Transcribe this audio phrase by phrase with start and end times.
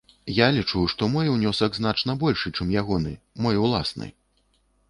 [0.35, 3.13] Я лічу, што мой унёсак значна большы, чым ягоны,
[3.47, 4.11] мой уласны.